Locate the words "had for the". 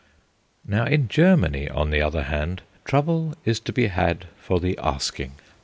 3.85-4.75